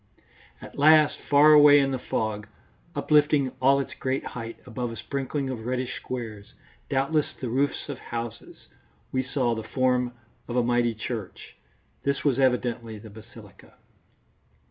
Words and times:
At 0.63 0.79
last, 0.79 1.19
far 1.29 1.53
away 1.53 1.79
in 1.79 1.91
the 1.91 1.99
fog, 1.99 2.47
uplifting 2.95 3.51
all 3.61 3.79
its 3.79 3.93
great 3.93 4.25
height 4.25 4.57
above 4.65 4.91
a 4.91 4.95
sprinkling 4.95 5.51
of 5.51 5.67
reddish 5.67 5.95
squares, 5.97 6.55
doubtless 6.89 7.33
the 7.39 7.49
roofs 7.49 7.87
of 7.87 7.99
houses, 7.99 8.65
we 9.11 9.21
saw 9.21 9.53
the 9.53 9.61
form 9.61 10.13
of 10.47 10.55
a 10.55 10.63
mighty 10.63 10.95
church. 10.95 11.55
This 12.01 12.23
was 12.23 12.39
evidently 12.39 12.97
the 12.97 13.11
basilica. 13.11 13.75